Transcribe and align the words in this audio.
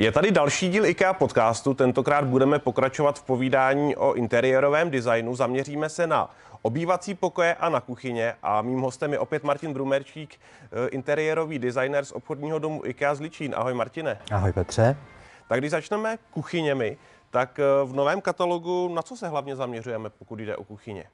Je 0.00 0.12
tady 0.12 0.30
další 0.30 0.68
díl 0.68 0.86
IKEA 0.86 1.12
podcastu. 1.12 1.74
Tentokrát 1.74 2.24
budeme 2.24 2.58
pokračovat 2.58 3.18
v 3.18 3.22
povídání 3.22 3.96
o 3.96 4.14
interiérovém 4.14 4.90
designu. 4.90 5.36
Zaměříme 5.36 5.88
se 5.88 6.06
na 6.06 6.30
obývací 6.62 7.14
pokoje 7.14 7.54
a 7.54 7.68
na 7.68 7.80
kuchyně. 7.80 8.34
A 8.42 8.62
mým 8.62 8.80
hostem 8.80 9.12
je 9.12 9.18
opět 9.18 9.44
Martin 9.44 9.72
Brumerčík, 9.72 10.40
eh, 10.62 10.88
interiérový 10.88 11.58
designer 11.58 12.04
z 12.04 12.12
obchodního 12.12 12.58
domu 12.58 12.86
IKEA 12.86 13.14
z 13.14 13.20
Ličín. 13.20 13.54
Ahoj 13.56 13.74
Martine. 13.74 14.18
Ahoj 14.32 14.52
Petře. 14.52 14.96
Tak 15.48 15.60
když 15.60 15.70
začneme 15.70 16.18
kuchyněmi, 16.30 16.96
tak 17.30 17.58
eh, 17.58 17.64
v 17.84 17.92
novém 17.92 18.20
katalogu 18.20 18.94
na 18.94 19.02
co 19.02 19.16
se 19.16 19.28
hlavně 19.28 19.56
zaměřujeme, 19.56 20.10
pokud 20.10 20.40
jde 20.40 20.56
o 20.56 20.64
kuchyně? 20.64 21.04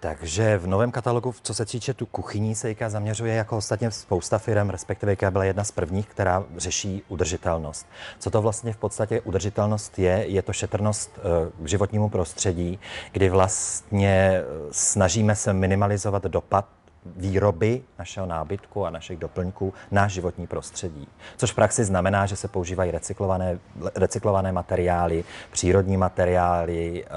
Takže 0.00 0.58
v 0.58 0.66
novém 0.66 0.90
katalogu, 0.90 1.34
co 1.42 1.54
se 1.54 1.64
týče 1.64 1.94
tu 1.94 2.06
kuchyní, 2.06 2.54
se 2.54 2.70
IKEA 2.70 2.88
zaměřuje 2.90 3.34
jako 3.34 3.56
ostatně 3.56 3.90
spousta 3.90 4.38
firm, 4.38 4.70
respektive 4.70 5.12
IKEA 5.12 5.30
byla 5.30 5.44
jedna 5.44 5.64
z 5.64 5.70
prvních, 5.70 6.06
která 6.08 6.44
řeší 6.56 7.02
udržitelnost. 7.08 7.86
Co 8.18 8.30
to 8.30 8.42
vlastně 8.42 8.72
v 8.72 8.76
podstatě 8.76 9.20
udržitelnost 9.20 9.98
je? 9.98 10.24
Je 10.26 10.42
to 10.42 10.52
šetrnost 10.52 11.18
eh, 11.18 11.64
k 11.64 11.68
životnímu 11.68 12.08
prostředí, 12.08 12.78
kdy 13.12 13.28
vlastně 13.28 14.08
eh, 14.08 14.44
snažíme 14.70 15.36
se 15.36 15.52
minimalizovat 15.52 16.24
dopad 16.24 16.66
výroby 17.06 17.82
našeho 17.98 18.26
nábytku 18.26 18.86
a 18.86 18.90
našich 18.90 19.18
doplňků 19.18 19.74
na 19.90 20.08
životní 20.08 20.46
prostředí. 20.46 21.08
Což 21.36 21.52
v 21.52 21.54
praxi 21.54 21.84
znamená, 21.84 22.26
že 22.26 22.36
se 22.36 22.48
používají 22.48 22.90
recyklované, 22.90 23.58
recyklované 23.94 24.52
materiály, 24.52 25.24
přírodní 25.50 25.96
materiály, 25.96 27.04
e, 27.04 27.08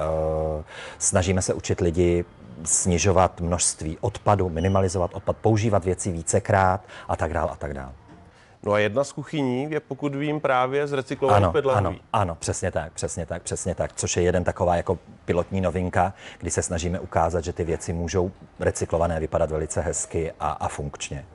snažíme 0.97 1.41
se 1.41 1.53
učit 1.53 1.81
lidi 1.81 2.25
snižovat 2.63 3.41
množství 3.41 3.97
odpadu, 4.01 4.49
minimalizovat 4.49 5.13
odpad, 5.13 5.37
používat 5.37 5.85
věci 5.85 6.11
vícekrát 6.11 6.81
a 7.07 7.15
tak 7.15 7.33
dále 7.33 7.51
a 7.51 7.55
tak 7.55 7.73
dále. 7.73 7.91
No 8.65 8.73
a 8.73 8.79
jedna 8.79 9.03
z 9.03 9.11
kuchyní 9.11 9.71
je, 9.71 9.79
pokud 9.79 10.15
vím, 10.15 10.39
právě 10.39 10.87
z 10.87 10.93
recyklovaných 10.93 11.43
ano, 11.43 11.51
pedlahví. 11.53 11.87
Ano, 11.87 11.97
ano, 12.13 12.35
přesně 12.35 12.71
tak, 12.71 12.93
přesně 12.93 13.25
tak, 13.25 13.41
přesně 13.41 13.75
tak, 13.75 13.93
což 13.93 14.17
je 14.17 14.23
jeden 14.23 14.43
taková 14.43 14.75
jako 14.75 14.99
pilotní 15.25 15.61
novinka, 15.61 16.13
kdy 16.39 16.51
se 16.51 16.61
snažíme 16.61 16.99
ukázat, 16.99 17.43
že 17.43 17.53
ty 17.53 17.63
věci 17.63 17.93
můžou 17.93 18.31
recyklované 18.59 19.19
vypadat 19.19 19.51
velice 19.51 19.81
hezky 19.81 20.31
a, 20.39 20.51
a 20.51 20.67
funkčně. 20.67 21.25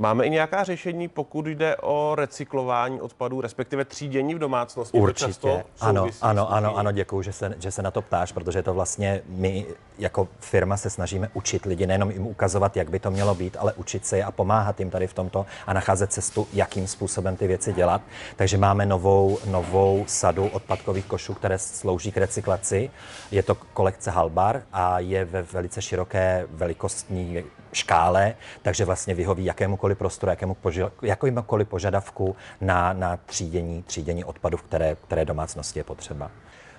Máme 0.00 0.26
i 0.26 0.30
nějaká 0.30 0.64
řešení, 0.64 1.08
pokud 1.08 1.46
jde 1.46 1.76
o 1.76 2.14
recyklování 2.14 3.00
odpadů, 3.00 3.40
respektive 3.40 3.84
třídění 3.84 4.34
v 4.34 4.38
domácnosti? 4.38 4.98
Určitě. 4.98 5.64
Ano, 5.80 6.06
ano, 6.20 6.52
ano, 6.52 6.76
ano, 6.76 6.92
děkuji, 6.92 7.22
že 7.22 7.32
se, 7.32 7.54
že 7.58 7.70
se 7.70 7.82
na 7.82 7.90
to 7.90 8.02
ptáš, 8.02 8.32
protože 8.32 8.62
to 8.62 8.74
vlastně 8.74 9.22
my 9.28 9.66
jako 9.98 10.28
firma 10.38 10.76
se 10.76 10.90
snažíme 10.90 11.30
učit 11.34 11.64
lidi, 11.64 11.86
nejenom 11.86 12.10
jim 12.10 12.26
ukazovat, 12.26 12.76
jak 12.76 12.90
by 12.90 12.98
to 12.98 13.10
mělo 13.10 13.34
být, 13.34 13.56
ale 13.60 13.72
učit 13.72 14.06
se 14.06 14.16
je 14.16 14.24
a 14.24 14.30
pomáhat 14.30 14.80
jim 14.80 14.90
tady 14.90 15.06
v 15.06 15.14
tomto 15.14 15.46
a 15.66 15.72
nacházet 15.72 16.12
cestu, 16.12 16.48
jakým 16.52 16.86
způsobem 16.86 17.36
ty 17.36 17.46
věci 17.46 17.72
dělat. 17.72 18.02
Takže 18.36 18.58
máme 18.58 18.86
novou, 18.86 19.38
novou 19.46 20.04
sadu 20.06 20.46
odpadkových 20.46 21.06
košů, 21.06 21.34
které 21.34 21.58
slouží 21.58 22.12
k 22.12 22.16
recyklaci. 22.16 22.90
Je 23.30 23.42
to 23.42 23.54
kolekce 23.54 24.10
Halbar 24.10 24.62
a 24.72 24.98
je 24.98 25.24
ve 25.24 25.42
velice 25.42 25.82
široké 25.82 26.46
velikostní 26.50 27.44
škále, 27.72 28.34
takže 28.62 28.84
vlastně 28.84 29.14
vyhoví 29.14 29.44
jakémukoliv 29.44 29.98
prostoru, 29.98 30.30
jakému 30.30 30.56
poža- 30.64 30.90
jakémukoliv 31.02 31.68
požadavku 31.68 32.36
na, 32.60 32.92
na 32.92 33.16
třídění, 33.16 33.82
třídění 33.82 34.24
odpadu, 34.24 34.56
které, 34.56 34.96
které 35.06 35.24
domácnosti 35.24 35.80
je 35.80 35.84
potřeba. 35.84 36.30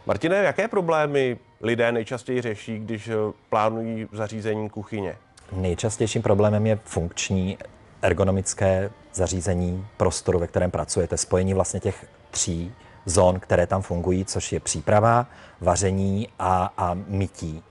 Martine, 0.06 0.36
jaké 0.38 0.68
problémy 0.68 1.38
lidé 1.62 1.92
nejčastěji 1.92 2.42
řeší, 2.42 2.80
když 2.80 3.08
eh, 3.08 3.14
plánují 3.50 4.08
zařízení 4.12 4.70
kuchyně? 4.70 5.16
Nejčastějším 5.52 6.22
problémem 6.22 6.68
je 6.68 6.80
funkční 6.84 7.58
ergonomické 8.02 8.90
zařízení 9.14 9.88
prostoru, 9.98 10.40
ve 10.40 10.48
kterém 10.48 10.72
pracujete. 10.72 11.18
Spojení 11.18 11.54
vlastně 11.54 11.80
těch 11.80 12.06
tří 12.32 12.74
zón, 13.06 13.40
které 13.40 13.68
tam 13.68 13.82
fungují, 13.82 14.26
což 14.26 14.52
je 14.52 14.60
příprava, 14.60 15.26
vaření 15.62 16.28
a, 16.40 16.74
a 16.78 16.94
mytí. 17.08 17.64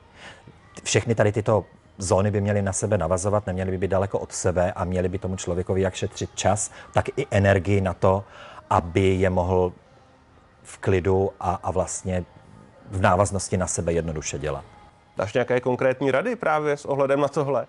Všechny 0.83 1.15
tady 1.15 1.33
tyto 1.33 1.65
zóny 2.03 2.31
by 2.31 2.41
měly 2.41 2.63
na 2.63 2.73
sebe 2.73 2.99
navazovat, 2.99 3.47
neměly 3.47 3.71
by 3.71 3.79
být 3.79 3.91
daleko 3.91 4.19
od 4.19 4.33
sebe 4.33 4.73
a 4.73 4.85
měly 4.85 5.09
by 5.09 5.19
tomu 5.19 5.37
člověkovi 5.37 5.81
jak 5.81 5.95
šetřit 5.95 6.31
čas, 6.35 6.71
tak 6.93 7.09
i 7.17 7.27
energii 7.31 7.81
na 7.81 7.95
to, 7.95 8.25
aby 8.71 9.15
je 9.15 9.31
mohl 9.31 9.73
v 10.63 10.79
klidu 10.79 11.31
a, 11.41 11.61
a 11.63 11.71
vlastně 11.71 12.25
v 12.91 13.01
návaznosti 13.01 13.57
na 13.57 13.67
sebe 13.67 13.93
jednoduše 13.93 14.39
dělat. 14.39 14.65
Dáš 15.17 15.35
nějaké 15.35 15.61
konkrétní 15.61 16.11
rady 16.11 16.37
právě 16.37 16.77
s 16.77 16.85
ohledem 16.85 17.21
na 17.21 17.29
tohle? 17.29 17.67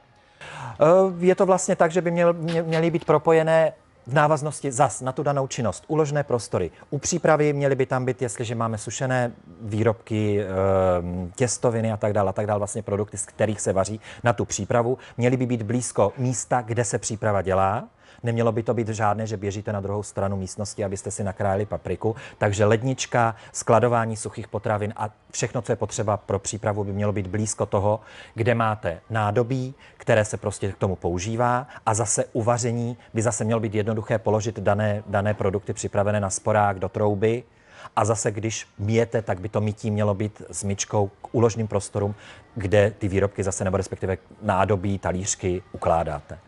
Eh, 0.82 0.86
je 1.18 1.36
to 1.36 1.46
vlastně 1.46 1.76
tak, 1.76 1.92
že 1.92 2.02
by 2.02 2.12
měl, 2.12 2.34
měly 2.64 2.92
být 2.92 3.06
propojené 3.06 3.74
v 4.08 4.14
návaznosti 4.14 4.72
zas 4.72 5.02
na 5.02 5.12
tu 5.12 5.24
danou 5.24 5.48
činnost. 5.48 5.84
Uložné 5.88 6.24
prostory. 6.24 6.72
U 6.90 6.98
přípravy 6.98 7.54
měly 7.54 7.76
by 7.76 7.86
tam 7.86 8.06
být, 8.06 8.22
jestliže 8.22 8.56
máme 8.56 8.78
sušené 8.78 9.32
výrobky, 9.62 10.42
ehm, 10.42 11.32
těstoviny 11.36 11.92
a 11.92 11.98
tak 11.98 12.14
dále, 12.14 12.30
a 12.30 12.34
tak 12.34 12.48
dále, 12.48 12.58
vlastně 12.58 12.82
produkty, 12.82 13.18
z 13.18 13.26
kterých 13.26 13.62
se 13.62 13.74
vaří 13.74 14.00
na 14.24 14.34
tu 14.34 14.46
přípravu, 14.46 14.98
měly 15.18 15.38
by 15.38 15.46
být 15.46 15.62
blízko 15.62 16.14
místa, 16.18 16.62
kde 16.62 16.86
se 16.86 17.00
příprava 17.00 17.42
dělá. 17.42 17.88
Nemělo 18.24 18.52
by 18.52 18.64
to 18.64 18.74
být 18.74 18.88
žádné, 18.88 19.28
že 19.28 19.38
běžíte 19.38 19.74
na 19.74 19.82
druhou 19.82 20.04
stranu 20.04 20.38
místnosti, 20.38 20.84
abyste 20.84 21.12
si 21.12 21.24
nakrájeli 21.24 21.66
papriku. 21.66 22.16
Takže 22.38 22.66
lednička, 22.66 23.36
skladování 23.52 24.18
suchých 24.18 24.48
potravin 24.48 24.94
a 24.98 25.10
všechno, 25.32 25.62
co 25.62 25.72
je 25.72 25.76
potřeba 25.76 26.18
pro 26.18 26.40
přípravu, 26.40 26.84
by 26.84 26.94
mělo 26.94 27.14
být 27.14 27.28
blízko 27.28 27.66
toho, 27.66 28.00
kde 28.36 28.56
máte 28.56 29.00
nádobí, 29.10 29.74
které 29.98 30.26
se 30.26 30.38
prostě 30.38 30.72
k 30.72 30.78
tomu 30.78 30.96
používá. 30.96 31.68
A 31.86 31.94
zase 31.94 32.26
uvaření 32.34 32.98
by 33.14 33.22
zase 33.22 33.44
mělo 33.44 33.60
být 33.60 33.76
jednoduché 33.76 34.18
položit 34.18 34.60
dané, 34.60 35.04
dané 35.08 35.34
produkty 35.34 35.74
připravené 35.74 36.20
na 36.20 36.30
sporák 36.30 36.80
do 36.80 36.90
trouby. 36.90 37.44
A 37.96 38.06
zase, 38.06 38.32
když 38.32 38.68
míjete, 38.80 39.22
tak 39.22 39.40
by 39.40 39.50
to 39.50 39.62
mytí 39.62 39.92
mělo 39.92 40.14
být 40.14 40.42
s 40.52 40.64
myčkou 40.64 41.08
k 41.22 41.36
úložným 41.36 41.68
prostorům, 41.68 42.16
kde 42.56 42.92
ty 42.92 43.08
výrobky 43.08 43.44
zase 43.44 43.64
nebo 43.64 43.78
respektive 43.78 44.18
nádobí, 44.42 45.00
talířky 45.00 45.64
ukládáte. 45.72 46.40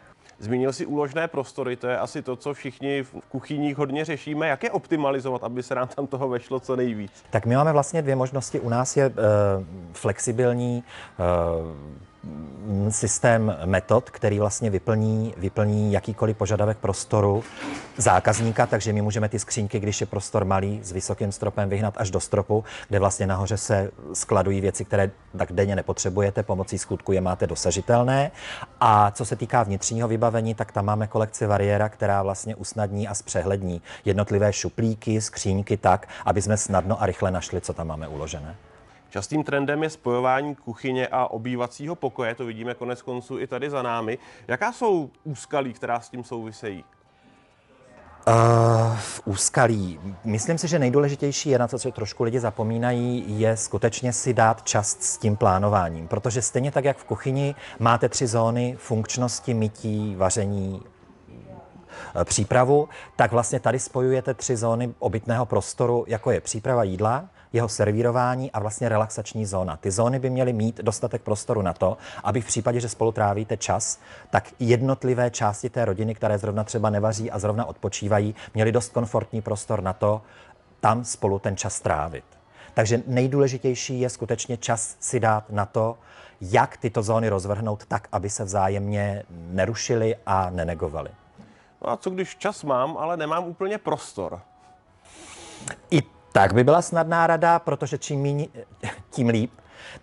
Zmínil 0.44 0.74
si 0.74 0.86
úložné 0.86 1.28
prostory, 1.28 1.76
to 1.76 1.88
je 1.88 1.98
asi 1.98 2.22
to, 2.22 2.36
co 2.36 2.54
všichni 2.54 3.04
v 3.04 3.16
kuchyních 3.30 3.78
hodně 3.78 4.06
řešíme. 4.06 4.48
Jak 4.48 4.64
je 4.64 4.72
optimalizovat, 4.72 5.44
aby 5.44 5.64
se 5.64 5.76
nám 5.76 5.88
tam 5.88 6.08
toho 6.08 6.30
vešlo 6.30 6.60
co 6.60 6.76
nejvíc? 6.76 7.12
Tak 7.30 7.46
my 7.46 7.56
máme 7.56 7.74
vlastně 7.74 8.02
dvě 8.02 8.16
možnosti. 8.16 8.60
U 8.60 8.70
nás 8.70 8.98
je 8.98 9.08
uh, 9.08 9.14
flexibilní 9.94 10.84
uh, 11.20 12.06
systém 12.90 13.58
metod, 13.66 14.10
který 14.10 14.40
vlastně 14.40 14.70
vyplní, 14.70 15.34
vyplní 15.38 15.94
jakýkoliv 15.94 16.38
požadavek 16.38 16.78
prostoru 16.78 17.44
zákazníka, 17.98 18.66
takže 18.66 18.94
my 18.94 19.02
můžeme 19.02 19.30
ty 19.30 19.40
skřínky, 19.40 19.80
když 19.80 20.02
je 20.02 20.08
prostor 20.08 20.46
malý 20.46 20.80
s 20.84 20.92
vysokým 20.92 21.32
stropem, 21.32 21.70
vyhnat 21.70 21.94
až 21.98 22.12
do 22.12 22.20
stropu, 22.20 22.64
kde 22.90 23.00
vlastně 23.00 23.28
nahoře 23.28 23.58
se 23.58 23.92
skladují 24.14 24.62
věci, 24.62 24.86
které 24.86 25.12
tak 25.38 25.52
denně 25.52 25.76
nepotřebujete, 25.76 26.44
pomocí 26.44 26.78
skutku 26.78 27.12
je 27.12 27.22
máte 27.22 27.48
dosažitelné. 27.48 28.32
A 28.80 29.12
co 29.12 29.26
se 29.26 29.36
týká 29.36 29.64
vnitřního 29.64 30.08
vybavení, 30.08 30.56
tak 30.56 30.72
tam 30.72 30.86
máme 30.86 31.08
kolekci 31.08 31.46
Variera, 31.46 31.90
která 31.90 32.24
vlastně 32.24 32.56
usnadní 32.56 33.08
a 33.08 33.14
zpřehlední 33.14 33.82
jednotlivé 34.06 34.54
šuplíky, 34.54 35.22
skřínky 35.22 35.78
tak, 35.78 36.08
aby 36.26 36.42
jsme 36.42 36.58
snadno 36.58 37.02
a 37.02 37.06
rychle 37.06 37.32
našli, 37.32 37.62
co 37.62 37.74
tam 37.74 37.88
máme 37.88 38.08
uložené. 38.08 38.56
Častým 39.14 39.44
trendem 39.44 39.84
je 39.84 39.90
spojování 39.90 40.56
kuchyně 40.56 41.08
a 41.08 41.28
obývacího 41.28 41.96
pokoje, 41.96 42.36
to 42.36 42.46
vidíme 42.46 42.74
konec 42.74 43.02
konců 43.02 43.40
i 43.40 43.48
tady 43.48 43.70
za 43.70 43.82
námi. 43.82 44.18
Jaká 44.48 44.72
jsou 44.72 45.10
úskalí, 45.24 45.74
která 45.74 46.00
s 46.00 46.10
tím 46.10 46.24
souvisejí? 46.24 46.84
Uh, 48.28 48.34
v 48.98 49.22
úskalí. 49.26 50.00
Myslím 50.24 50.58
si, 50.58 50.68
že 50.68 50.80
nejdůležitější 50.80 51.50
je 51.50 51.60
na 51.60 51.68
co 51.68 51.92
trošku 51.92 52.24
lidi 52.24 52.40
zapomínají, 52.40 53.40
je 53.40 53.58
skutečně 53.58 54.14
si 54.14 54.34
dát 54.34 54.64
čas 54.64 54.98
s 55.00 55.18
tím 55.18 55.36
plánováním. 55.36 56.08
Protože 56.08 56.42
stejně 56.42 56.72
tak, 56.72 56.86
jak 56.86 56.98
v 56.98 57.06
kuchyni 57.06 57.56
máte 57.80 58.10
tři 58.10 58.28
zóny 58.28 58.76
funkčnosti, 58.80 59.54
mytí, 59.54 60.16
vaření, 60.16 60.82
přípravu, 62.24 62.90
tak 63.16 63.32
vlastně 63.32 63.60
tady 63.60 63.80
spojujete 63.80 64.34
tři 64.34 64.58
zóny 64.58 64.94
obytného 65.00 65.46
prostoru, 65.46 66.06
jako 66.08 66.32
je 66.32 66.42
příprava 66.42 66.84
jídla, 66.84 67.26
jeho 67.54 67.70
servírování 67.70 68.52
a 68.52 68.60
vlastně 68.60 68.90
relaxační 68.90 69.46
zóna. 69.46 69.78
Ty 69.78 69.92
zóny 69.92 70.20
by 70.20 70.30
měly 70.30 70.54
mít 70.54 70.78
dostatek 70.78 71.22
prostoru 71.22 71.62
na 71.62 71.74
to, 71.74 71.98
aby 72.24 72.42
v 72.42 72.46
případě, 72.46 72.80
že 72.80 72.90
spolu 72.90 73.12
trávíte 73.12 73.58
čas, 73.58 74.00
tak 74.30 74.50
jednotlivé 74.60 75.32
části 75.32 75.70
té 75.70 75.86
rodiny, 75.86 76.16
které 76.16 76.38
zrovna 76.38 76.64
třeba 76.64 76.90
nevaří 76.90 77.32
a 77.32 77.40
zrovna 77.40 77.66
odpočívají, 77.66 78.36
měly 78.54 78.72
dost 78.72 78.94
komfortní 78.94 79.42
prostor 79.42 79.84
na 79.84 79.94
to, 79.94 80.22
tam 80.80 81.04
spolu 81.04 81.40
ten 81.40 81.58
čas 81.58 81.82
trávit. 81.82 82.26
Takže 82.74 83.04
nejdůležitější 83.08 84.00
je 84.00 84.10
skutečně 84.10 84.58
čas 84.58 84.96
si 85.00 85.20
dát 85.20 85.50
na 85.50 85.66
to, 85.66 85.98
jak 86.42 86.78
tyto 86.78 87.04
zóny 87.04 87.30
rozvrhnout 87.30 87.86
tak, 87.86 88.08
aby 88.12 88.30
se 88.30 88.44
vzájemně 88.44 89.24
nerušily 89.30 90.16
a 90.26 90.50
nenegovaly. 90.50 91.10
No 91.82 91.90
a 91.90 91.98
co 91.98 92.10
když 92.10 92.36
čas 92.36 92.64
mám, 92.64 92.98
ale 92.98 93.18
nemám 93.18 93.44
úplně 93.44 93.78
prostor? 93.78 94.42
I 95.92 96.04
tak 96.34 96.54
by 96.54 96.64
byla 96.64 96.82
snadná 96.82 97.28
rada, 97.28 97.60
protože 97.60 97.98
čím 97.98 98.20
míň, 98.20 98.48
tím 99.10 99.30
líp. 99.30 99.52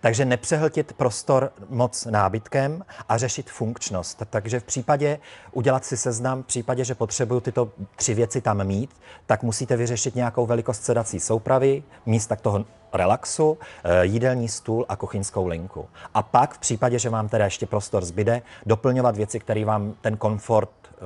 Takže 0.01 0.25
nepřehltit 0.25 0.93
prostor 0.93 1.51
moc 1.69 2.05
nábytkem 2.05 2.85
a 3.09 3.17
řešit 3.17 3.49
funkčnost. 3.49 4.23
Takže 4.29 4.59
v 4.59 4.63
případě 4.63 5.19
udělat 5.51 5.85
si 5.85 5.97
seznam, 5.97 6.43
v 6.43 6.45
případě, 6.45 6.83
že 6.85 6.95
potřebuju 6.95 7.39
tyto 7.39 7.71
tři 7.95 8.13
věci 8.13 8.41
tam 8.41 8.63
mít, 8.63 8.89
tak 9.25 9.43
musíte 9.43 9.77
vyřešit 9.77 10.15
nějakou 10.15 10.45
velikost 10.45 10.83
sedací 10.83 11.19
soupravy, 11.19 11.83
místa 12.05 12.35
toho 12.35 12.65
relaxu, 12.93 13.57
eh, 13.83 14.05
jídelní 14.05 14.47
stůl 14.47 14.85
a 14.89 14.95
kuchyňskou 14.95 15.47
linku. 15.47 15.89
A 16.13 16.21
pak 16.23 16.53
v 16.53 16.59
případě, 16.59 16.99
že 16.99 17.09
vám 17.09 17.29
teda 17.29 17.45
ještě 17.45 17.65
prostor 17.65 18.05
zbyde, 18.05 18.41
doplňovat 18.65 19.15
věci, 19.15 19.39
které 19.39 19.65
vám 19.65 19.93
ten 20.01 20.17
komfort 20.17 20.71
eh, 20.87 20.97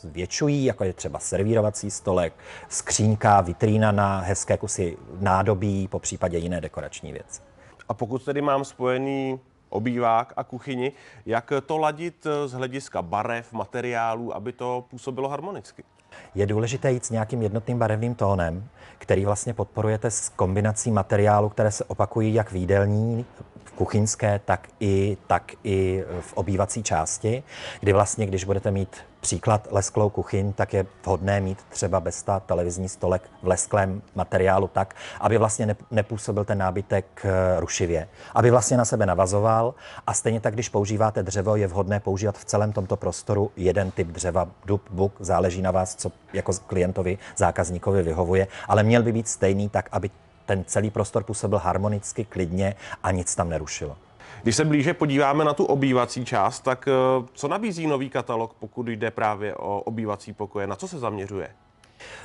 zvětšují, 0.00 0.64
jako 0.64 0.84
je 0.84 0.92
třeba 0.92 1.18
servírovací 1.18 1.90
stolek, 1.90 2.32
skřínka, 2.68 3.40
vitrína 3.40 3.92
na 3.92 4.20
hezké 4.20 4.56
kusy 4.56 4.96
nádobí, 5.20 5.88
po 5.88 5.98
případě 5.98 6.38
jiné 6.38 6.60
dekorační 6.60 7.12
věci. 7.12 7.42
A 7.88 7.94
pokud 7.94 8.24
tedy 8.24 8.42
mám 8.42 8.64
spojený 8.64 9.40
obývák 9.68 10.32
a 10.36 10.44
kuchyni, 10.44 10.92
jak 11.26 11.52
to 11.66 11.78
ladit 11.78 12.26
z 12.46 12.52
hlediska 12.52 13.02
barev, 13.02 13.52
materiálů, 13.52 14.36
aby 14.36 14.52
to 14.52 14.84
působilo 14.90 15.28
harmonicky? 15.28 15.84
Je 16.34 16.46
důležité 16.46 16.92
jít 16.92 17.04
s 17.04 17.10
nějakým 17.10 17.42
jednotným 17.42 17.78
barevným 17.78 18.14
tónem, 18.14 18.68
který 18.98 19.24
vlastně 19.24 19.54
podporujete 19.54 20.10
s 20.10 20.28
kombinací 20.28 20.90
materiálu, 20.90 21.48
které 21.48 21.70
se 21.70 21.84
opakují 21.84 22.34
jak 22.34 22.52
v 22.52 22.56
jídelní, 22.56 23.26
v 23.64 23.72
kuchyňské, 23.72 24.40
tak 24.44 24.68
i, 24.80 25.16
tak 25.26 25.52
i 25.64 26.04
v 26.20 26.32
obývací 26.32 26.82
části, 26.82 27.42
kdy 27.80 27.92
vlastně, 27.92 28.26
když 28.26 28.44
budete 28.44 28.70
mít 28.70 28.96
příklad 29.20 29.68
lesklou 29.70 30.10
kuchyň, 30.10 30.52
tak 30.52 30.72
je 30.74 30.86
vhodné 31.04 31.40
mít 31.40 31.58
třeba 31.68 32.00
bez 32.00 32.22
ta 32.22 32.40
televizní 32.40 32.88
stolek 32.88 33.22
v 33.42 33.46
lesklém 33.46 34.02
materiálu 34.14 34.68
tak, 34.68 34.94
aby 35.20 35.38
vlastně 35.38 35.76
nepůsobil 35.90 36.44
ten 36.44 36.58
nábytek 36.58 37.06
eh, 37.24 37.60
rušivě, 37.60 38.08
aby 38.34 38.50
vlastně 38.50 38.76
na 38.76 38.84
sebe 38.84 39.06
navazoval 39.06 39.74
a 40.06 40.14
stejně 40.14 40.40
tak, 40.40 40.54
když 40.54 40.68
používáte 40.68 41.22
dřevo, 41.22 41.56
je 41.56 41.66
vhodné 41.66 42.00
používat 42.00 42.38
v 42.38 42.44
celém 42.44 42.72
tomto 42.72 42.96
prostoru 42.96 43.50
jeden 43.56 43.90
typ 43.90 44.08
dřeva, 44.08 44.48
dub, 44.64 44.82
buk, 44.90 45.12
záleží 45.20 45.62
na 45.62 45.70
vás, 45.70 45.96
co 45.98 46.12
jako 46.32 46.52
klientovi, 46.66 47.18
zákazníkovi 47.36 48.02
vyhovuje, 48.02 48.46
ale 48.68 48.82
měl 48.82 49.02
by 49.02 49.12
být 49.12 49.28
stejný 49.28 49.68
tak, 49.68 49.88
aby 49.92 50.10
ten 50.46 50.64
celý 50.64 50.90
prostor 50.90 51.22
působil 51.24 51.58
harmonicky, 51.58 52.24
klidně 52.24 52.74
a 53.02 53.10
nic 53.10 53.34
tam 53.34 53.48
nerušilo. 53.48 53.96
Když 54.42 54.56
se 54.56 54.64
blíže 54.64 54.94
podíváme 54.94 55.44
na 55.44 55.54
tu 55.54 55.64
obývací 55.64 56.24
část, 56.24 56.60
tak 56.60 56.88
eh, 56.88 56.92
co 57.32 57.48
nabízí 57.48 57.86
nový 57.86 58.10
katalog, 58.10 58.54
pokud 58.58 58.88
jde 58.88 59.10
právě 59.10 59.54
o 59.54 59.80
obývací 59.80 60.32
pokoje? 60.32 60.66
Na 60.66 60.76
co 60.76 60.88
se 60.88 60.98
zaměřuje? 60.98 61.48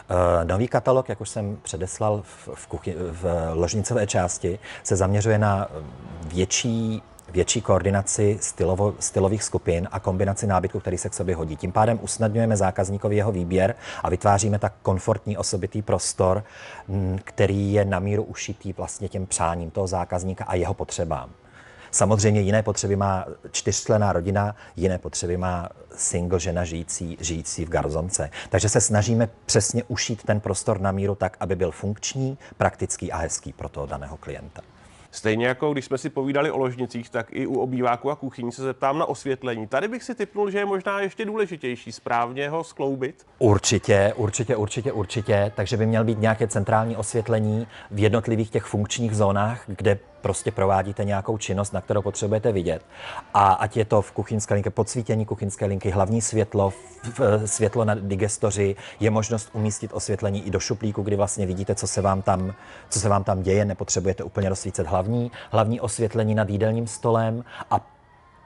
Uh, 0.10 0.48
nový 0.48 0.68
katalog, 0.68 1.10
jak 1.10 1.22
už 1.22 1.30
jsem 1.30 1.58
předeslal 1.62 2.22
v, 2.22 2.50
v, 2.54 2.68
kuchy, 2.68 2.96
v 2.98 3.52
ložnicové 3.54 4.08
části, 4.08 4.60
se 4.84 4.96
zaměřuje 4.96 5.38
na 5.38 5.68
větší 6.26 7.04
větší 7.34 7.62
koordinaci 7.62 8.38
stylovo, 8.42 8.96
stylových 9.00 9.44
skupin 9.44 9.88
a 9.92 10.00
kombinaci 10.00 10.48
nábytku, 10.48 10.80
který 10.80 10.98
se 10.98 11.10
k 11.10 11.14
sobě 11.14 11.36
hodí. 11.36 11.56
Tím 11.56 11.72
pádem 11.72 12.00
usnadňujeme 12.02 12.58
zákazníkovi 12.58 13.16
jeho 13.16 13.32
výběr 13.32 13.76
a 14.04 14.10
vytváříme 14.10 14.60
tak 14.60 14.74
komfortní 14.82 15.38
osobitý 15.38 15.82
prostor, 15.82 16.44
který 17.24 17.74
je 17.74 17.86
na 17.86 18.00
míru 18.00 18.24
ušitý 18.24 18.74
vlastně 18.74 19.10
těm 19.10 19.26
přáním 19.26 19.72
toho 19.72 19.88
zákazníka 19.88 20.46
a 20.46 20.56
jeho 20.56 20.74
potřebám. 20.74 21.30
Samozřejmě 21.92 22.42
jiné 22.42 22.64
potřeby 22.64 22.96
má 22.96 23.26
čtyřčlená 23.52 24.14
rodina, 24.14 24.56
jiné 24.76 24.98
potřeby 24.98 25.38
má 25.38 25.70
single 25.96 26.40
žena 26.40 26.64
žijící, 26.64 27.18
žijící 27.22 27.66
v 27.66 27.70
garzonce. 27.70 28.30
Takže 28.50 28.70
se 28.70 28.82
snažíme 28.82 29.30
přesně 29.46 29.84
ušít 29.88 30.24
ten 30.24 30.40
prostor 30.40 30.82
na 30.82 30.92
míru 30.92 31.16
tak, 31.16 31.38
aby 31.40 31.56
byl 31.56 31.72
funkční, 31.72 32.38
praktický 32.58 33.12
a 33.12 33.18
hezký 33.18 33.54
pro 33.54 33.70
toho 33.70 33.86
daného 33.86 34.18
klienta. 34.18 34.62
Stejně 35.14 35.48
jako 35.48 35.74
když 35.74 35.86
jsme 35.86 35.98
si 35.98 36.10
povídali 36.10 36.52
o 36.52 36.58
ložnicích, 36.58 37.10
tak 37.10 37.28
i 37.32 37.48
u 37.48 37.60
obýváku 37.60 38.12
a 38.12 38.16
kuchyní 38.16 38.52
se 38.52 38.64
zeptám 38.64 38.98
na 38.98 39.06
osvětlení. 39.06 39.68
Tady 39.68 39.88
bych 39.88 40.04
si 40.04 40.16
typnul, 40.16 40.50
že 40.50 40.58
je 40.58 40.66
možná 40.66 41.00
ještě 41.00 41.26
důležitější 41.26 41.92
správně 41.92 42.50
ho 42.50 42.64
skloubit. 42.64 43.26
Určitě, 43.40 44.14
určitě, 44.16 44.56
určitě, 44.56 44.92
určitě. 44.92 45.52
Takže 45.56 45.78
by 45.78 45.86
měl 45.86 46.04
být 46.04 46.20
nějaké 46.20 46.48
centrální 46.48 46.98
osvětlení 46.98 47.68
v 47.92 48.00
jednotlivých 48.00 48.50
těch 48.50 48.64
funkčních 48.64 49.16
zónách, 49.16 49.64
kde 49.68 50.00
prostě 50.24 50.52
provádíte 50.52 51.06
nějakou 51.06 51.38
činnost, 51.38 51.74
na 51.74 51.82
kterou 51.82 52.02
potřebujete 52.02 52.52
vidět. 52.52 52.86
A 53.34 53.54
ať 53.54 53.78
je 53.78 53.86
to 53.86 54.02
v 54.02 54.12
kuchyňské 54.12 54.54
lince, 54.54 54.70
podsvítění 54.70 55.26
kuchyňské 55.26 55.66
linky, 55.66 55.90
hlavní 55.90 56.22
světlo, 56.22 56.74
světlo 57.46 57.86
na 57.86 57.96
digestoři, 57.96 58.76
je 59.00 59.10
možnost 59.10 59.50
umístit 59.54 59.92
osvětlení 59.94 60.48
i 60.48 60.50
do 60.50 60.60
šuplíku, 60.60 61.02
kdy 61.02 61.16
vlastně 61.16 61.46
vidíte, 61.46 61.76
co 61.76 61.88
se 61.88 62.02
vám 62.02 62.22
tam, 62.22 62.54
co 62.90 63.00
se 63.00 63.10
vám 63.10 63.24
tam 63.24 63.44
děje, 63.44 63.66
nepotřebujete 63.66 64.24
úplně 64.24 64.50
rozsvícet 64.50 64.88
hlavní, 64.88 65.32
hlavní 65.52 65.82
osvětlení 65.82 66.36
nad 66.36 66.50
jídelním 66.50 66.88
stolem 66.88 67.44
a 67.72 67.80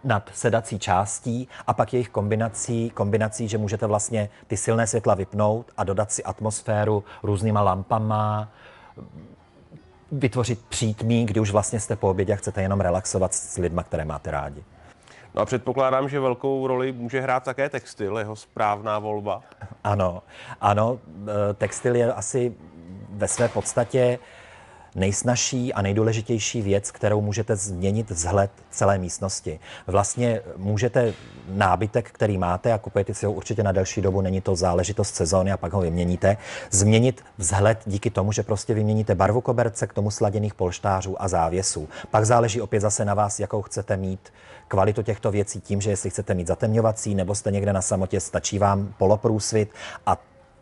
nad 0.04 0.30
sedací 0.34 0.80
částí 0.80 1.48
a 1.68 1.74
pak 1.74 1.94
jejich 1.94 2.10
kombinací, 2.10 2.90
kombinací, 2.90 3.48
že 3.48 3.58
můžete 3.58 3.88
vlastně 3.88 4.30
ty 4.48 4.58
silné 4.58 4.88
světla 4.88 5.16
vypnout 5.16 5.72
a 5.78 5.84
dodat 5.84 6.12
si 6.12 6.24
atmosféru 6.24 7.04
různýma 7.24 7.62
lampama, 7.62 8.50
vytvořit 10.12 10.66
přítmí, 10.70 11.26
kdy 11.26 11.40
už 11.40 11.52
vlastně 11.52 11.80
jste 11.80 11.96
po 11.96 12.10
obědě 12.10 12.34
a 12.34 12.36
chcete 12.36 12.62
jenom 12.62 12.82
relaxovat 12.82 13.34
s 13.34 13.58
lidmi, 13.58 13.82
které 13.86 14.06
máte 14.06 14.32
rádi. 14.32 14.64
No 15.36 15.42
a 15.42 15.46
předpokládám, 15.46 16.10
že 16.10 16.20
velkou 16.20 16.68
roli 16.68 16.92
může 16.92 17.22
hrát 17.22 17.44
také 17.44 17.70
textil, 17.70 18.18
jeho 18.18 18.36
správná 18.36 19.00
volba. 19.00 19.42
Ano, 19.84 20.24
ano, 20.62 21.00
e, 21.50 21.54
textil 21.54 21.96
je 21.96 22.14
asi 22.14 22.56
ve 23.10 23.28
své 23.28 23.48
podstatě 23.50 24.20
nejsnažší 24.98 25.74
a 25.74 25.82
nejdůležitější 25.82 26.62
věc, 26.62 26.92
kterou 26.92 27.22
můžete 27.22 27.56
změnit 27.56 28.12
vzhled 28.12 28.52
celé 28.70 28.98
místnosti. 28.98 29.60
Vlastně 29.88 30.42
můžete 30.58 31.14
nábytek, 31.50 32.12
který 32.12 32.38
máte 32.38 32.74
a 32.74 32.78
kupujete 32.78 33.14
si 33.14 33.26
ho 33.26 33.32
určitě 33.32 33.64
na 33.64 33.72
delší 33.72 34.02
dobu, 34.02 34.22
není 34.22 34.42
to 34.42 34.56
záležitost 34.56 35.16
sezóny 35.16 35.52
a 35.52 35.58
pak 35.58 35.74
ho 35.74 35.82
vyměníte, 35.82 36.38
změnit 36.72 37.24
vzhled 37.38 37.80
díky 37.86 38.10
tomu, 38.10 38.32
že 38.32 38.44
prostě 38.44 38.74
vyměníte 38.74 39.16
barvu 39.16 39.42
koberce 39.42 39.88
k 39.88 39.94
tomu 39.94 40.12
sladěných 40.12 40.54
polštářů 40.54 41.22
a 41.22 41.28
závěsů. 41.28 41.90
Pak 42.12 42.26
záleží 42.26 42.62
opět 42.62 42.80
zase 42.80 43.06
na 43.06 43.14
vás, 43.14 43.40
jakou 43.40 43.62
chcete 43.62 43.98
mít 43.98 44.34
kvalitu 44.68 45.04
těchto 45.04 45.32
věcí 45.32 45.62
tím, 45.62 45.82
že 45.82 45.90
jestli 45.90 46.10
chcete 46.10 46.34
mít 46.34 46.48
zatemňovací 46.48 47.16
nebo 47.16 47.36
jste 47.36 47.52
někde 47.52 47.74
na 47.74 47.82
samotě, 47.82 48.20
stačí 48.20 48.60
vám 48.60 48.94
poloprůsvit 48.98 49.70
a 50.06 50.18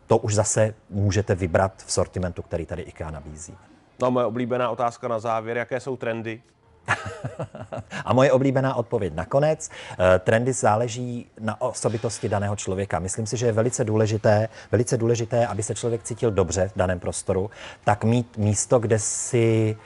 to 0.07 0.17
už 0.17 0.35
zase 0.35 0.73
můžete 0.89 1.35
vybrat 1.35 1.73
v 1.85 1.91
sortimentu, 1.91 2.41
který 2.41 2.65
tady 2.65 2.81
IKEA 2.81 3.11
nabízí. 3.11 3.57
No, 3.99 4.11
moje 4.11 4.25
oblíbená 4.25 4.69
otázka 4.69 5.07
na 5.07 5.19
závěr, 5.19 5.57
jaké 5.57 5.79
jsou 5.79 5.97
trendy? 5.97 6.41
a 8.05 8.13
moje 8.13 8.31
oblíbená 8.31 8.75
odpověď 8.75 9.13
nakonec. 9.13 9.69
Eh, 9.99 10.19
trendy 10.19 10.53
záleží 10.53 11.29
na 11.39 11.61
osobitosti 11.61 12.29
daného 12.29 12.55
člověka. 12.55 12.99
Myslím 12.99 13.25
si, 13.25 13.37
že 13.37 13.45
je 13.45 13.51
velice 13.51 13.83
důležité, 13.83 14.49
velice 14.71 14.97
důležité, 14.97 15.47
aby 15.47 15.63
se 15.63 15.75
člověk 15.75 16.03
cítil 16.03 16.31
dobře 16.31 16.67
v 16.67 16.77
daném 16.77 16.99
prostoru, 16.99 17.49
tak 17.83 18.03
mít 18.03 18.37
místo, 18.37 18.79
kde 18.79 18.99
si 18.99 19.77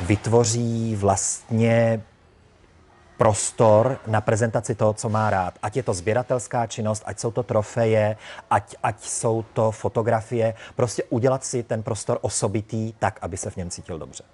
vytvoří 0.00 0.96
vlastně 0.96 2.02
prostor 3.18 3.98
na 4.06 4.20
prezentaci 4.20 4.74
toho, 4.74 4.94
co 4.94 5.08
má 5.08 5.30
rád. 5.30 5.58
Ať 5.62 5.76
je 5.76 5.82
to 5.82 5.94
sběratelská 5.94 6.66
činnost, 6.66 7.02
ať 7.06 7.18
jsou 7.18 7.30
to 7.30 7.42
trofeje, 7.42 8.16
ať, 8.50 8.76
ať 8.82 9.00
jsou 9.00 9.44
to 9.52 9.70
fotografie. 9.70 10.54
Prostě 10.76 11.04
udělat 11.04 11.44
si 11.44 11.62
ten 11.62 11.82
prostor 11.82 12.18
osobitý 12.22 12.92
tak, 12.92 13.18
aby 13.22 13.36
se 13.36 13.50
v 13.50 13.56
něm 13.56 13.70
cítil 13.70 13.98
dobře. 13.98 14.24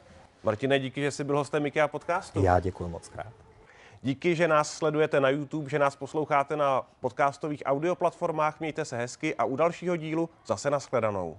Martine, 0.42 0.78
díky, 0.78 1.00
že 1.00 1.10
jsi 1.10 1.24
byl 1.24 1.38
hostem 1.38 1.66
IKEA 1.66 1.88
podcastu. 1.88 2.42
Já 2.42 2.60
děkuji 2.60 2.88
moc 2.88 3.08
krát. 3.08 3.32
Díky, 4.02 4.36
že 4.36 4.48
nás 4.48 4.72
sledujete 4.72 5.20
na 5.20 5.28
YouTube, 5.28 5.70
že 5.70 5.78
nás 5.78 5.96
posloucháte 5.96 6.56
na 6.56 6.82
podcastových 7.00 7.62
audioplatformách. 7.66 8.60
Mějte 8.60 8.84
se 8.84 8.96
hezky 8.96 9.34
a 9.34 9.44
u 9.44 9.56
dalšího 9.56 9.96
dílu 9.96 10.28
zase 10.46 10.70
nashledanou. 10.70 11.36